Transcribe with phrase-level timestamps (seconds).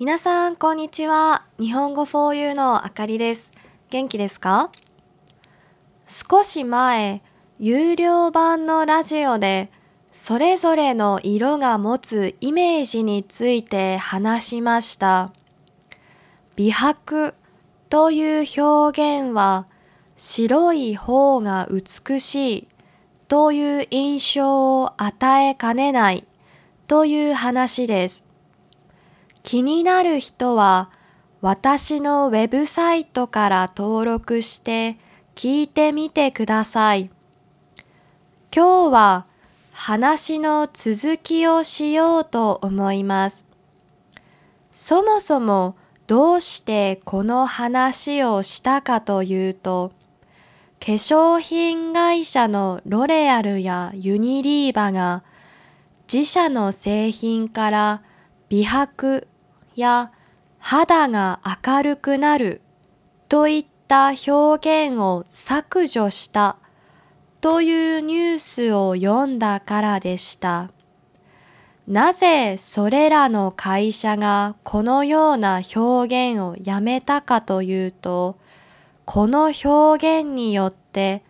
[0.00, 1.44] 皆さん、こんにちは。
[1.58, 3.52] 日本語 4U のあかりです。
[3.90, 4.70] 元気ですか？
[6.06, 7.20] 少し前、
[7.58, 9.70] 有料版のラジオで、
[10.10, 15.34] それぞれの色が持つイメージについて話しました。
[16.56, 17.34] 美白
[17.90, 19.66] という表現は、
[20.16, 22.68] 白い方が美しい
[23.28, 26.26] という印象を与えかねない
[26.86, 28.29] という話です。
[29.42, 30.90] 気になる人は
[31.40, 34.98] 私のウェブサイトから登録して
[35.34, 37.10] 聞いてみてください。
[38.54, 39.26] 今日は
[39.72, 43.46] 話の続きをしようと思います。
[44.72, 45.76] そもそも
[46.06, 49.92] どうしてこの話をしたかというと、
[50.80, 55.22] 化粧品会社のロレアルやユニリーバが
[56.12, 58.02] 自社の製品から
[58.50, 59.28] 美白
[59.76, 60.10] や
[60.58, 62.60] 肌が明るくなる
[63.28, 66.56] といった表現を削除した
[67.40, 70.72] というニュースを読んだからでした。
[71.86, 78.36] なぜそれらの会社がこのような表現をやめたかというと、
[79.04, 81.22] この表現によって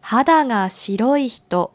[0.00, 1.74] 肌が白い人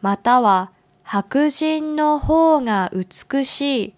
[0.00, 0.70] または
[1.02, 3.94] 白人の方が美しい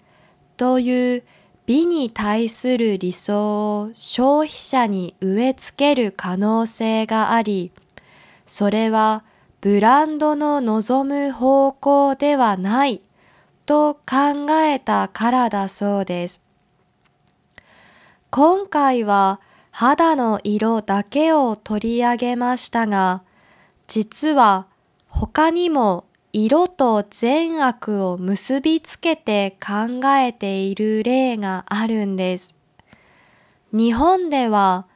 [0.56, 1.24] という
[1.66, 7.72] 美に対する理想を消費者に植え付ける可能性があり、
[8.46, 9.24] それは
[9.61, 13.00] ブランドの望む方向ではない
[13.64, 16.42] と考えたからだそうです。
[18.30, 23.22] 今回は肌の色だけを取り上げましたが、
[23.86, 24.66] 実は
[25.08, 26.05] 他にも
[26.36, 32.56] 色と善悪を結びつけて考えている例があるんです。
[33.72, 34.86] 日本では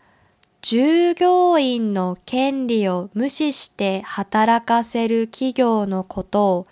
[0.62, 6.66] 従業員の権利を無視して働かせる企業のことを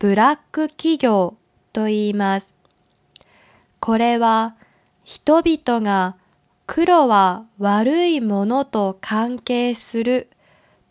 [0.00, 1.36] ブラック企業
[1.72, 2.56] と言います。
[3.78, 4.56] これは
[5.04, 6.16] 人々が
[6.66, 10.28] 黒は悪いものと関係する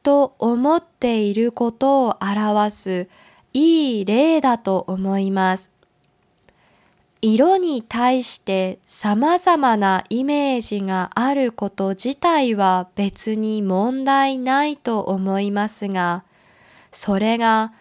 [0.07, 3.09] と思っていることを表す
[3.51, 5.69] いい例だと思います。
[7.21, 16.23] 色に対して様々なイメージがあること自体は別に問題ないと思いますが、
[16.93, 17.73] それが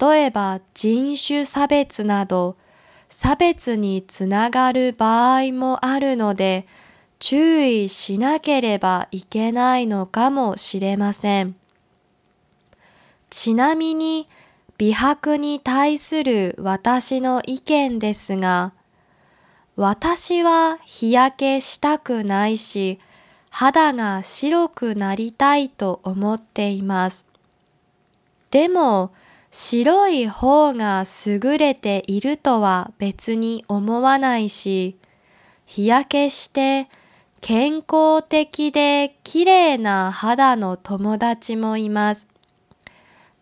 [0.00, 2.56] 例えば人種差別など
[3.10, 6.66] 差別につながる場合もあるので、
[7.18, 11.54] 注意しなければいけないのかもしれません。
[13.38, 14.30] ちなみに
[14.78, 18.72] 美白に対する私の意見ですが、
[19.76, 22.98] 私は日焼けしたくないし、
[23.50, 27.26] 肌が白くなりたいと思っています。
[28.50, 29.12] でも、
[29.50, 34.96] 白い方が優れているとは別に思わないし、
[35.66, 36.88] 日焼けして
[37.42, 42.28] 健康的で綺麗な肌の友達もいます。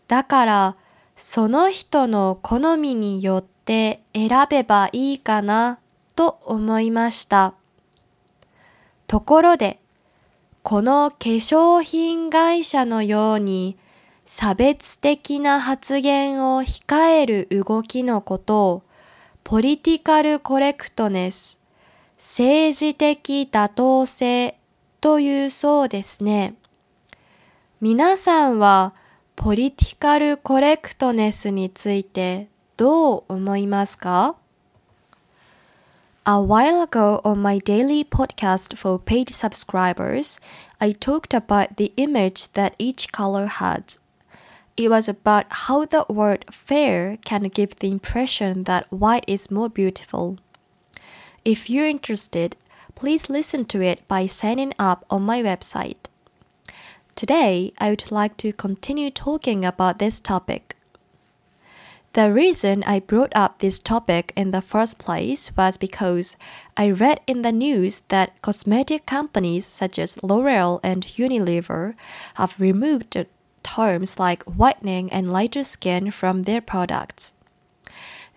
[0.08, 0.76] だから、
[1.16, 5.78] その人の好みによって選べばいいかな
[6.16, 7.54] と思いました。
[9.06, 9.80] ところで、
[10.62, 13.76] この化粧品会社のように
[14.24, 18.82] 差別的な発言を控える動きのことを
[19.44, 21.60] ポリティカルコレクトネス、
[22.16, 24.58] 政治的妥当性
[25.02, 26.54] というそうですね。
[27.82, 28.94] 皆さんは
[29.35, 32.47] ポリティカルコレクトネスについて
[32.77, 34.35] どう思いますか
[36.25, 40.39] A while ago on my daily podcast for paid subscribers,
[40.79, 43.95] I talked about the image that each color had.
[44.77, 49.69] It was about how the word fair can give the impression that white is more
[49.69, 50.37] beautiful.
[51.43, 52.55] If you're interested,
[52.95, 56.09] please listen to it by signing up on my website.
[57.16, 60.76] Today, I would like to continue talking about this topic.
[62.14, 66.36] The reason I brought up this topic in the first place was because
[66.76, 71.94] I read in the news that cosmetic companies such as L'Oreal and Unilever
[72.34, 73.16] have removed
[73.62, 77.33] terms like whitening and lighter skin from their products.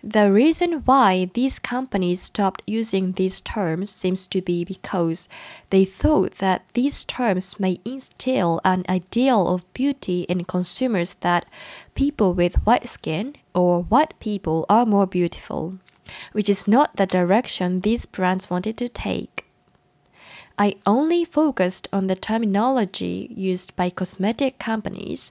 [0.02, 5.28] The reason why these companies stopped using these terms seems to be because
[5.70, 11.46] they thought that these terms may instill an ideal of beauty in consumers that
[11.94, 15.78] people with white skin or white people are more beautiful.
[16.32, 19.47] which is not the direction these brands wanted to take.
[20.60, 25.30] I only focused on the terminology used by cosmetic companies,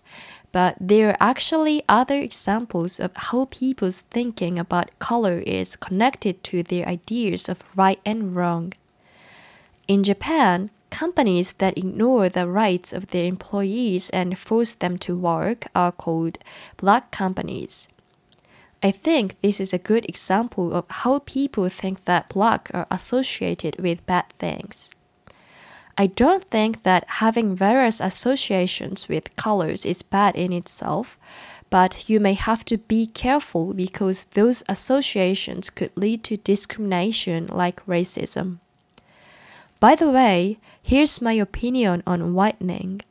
[0.53, 6.63] but there are actually other examples of how people's thinking about color is connected to
[6.63, 8.71] their ideas of right and wrong.
[9.89, 15.67] In Japan, companies that ignore the rights of their employees and force them to work
[15.75, 16.37] are called
[16.77, 17.89] black companies.
[18.81, 23.77] I think this is a good example of how people think that black are associated
[23.81, 24.91] with bad things.
[25.99, 31.17] I don't think that having various associations with colors is bad in itself,
[31.71, 37.83] but you may have to be careful because those associations could lead to discrimination like
[37.87, 38.59] racism.
[39.79, 43.01] By the way, here's my opinion on whitening.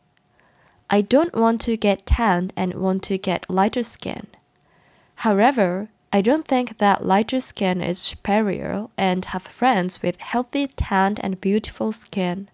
[0.89, 4.29] I don't want to get tanned and want to get lighter skin.
[5.17, 11.19] However, I don't think that lighter skin is superior and have friends with healthy tanned
[11.23, 12.49] and beautiful skin.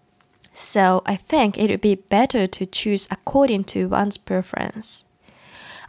[0.53, 5.07] So I think it would be better to choose according to one's preference.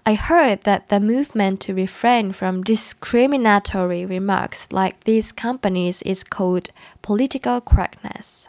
[0.06, 6.70] I heard that the movement to refrain from discriminatory remarks like these companies is called
[7.00, 8.48] political correctness.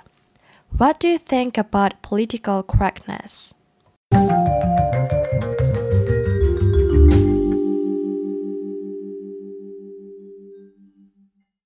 [0.77, 3.53] What do you think about political correctness?